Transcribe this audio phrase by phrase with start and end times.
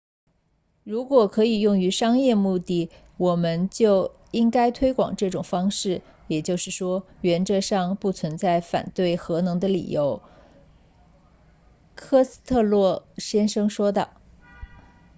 [0.83, 10.23] 如果可以用于商业目的我们就应该推广这种方式也就是说原则上不存在反对核能的理由
[11.93, 14.15] 科斯特洛先生说道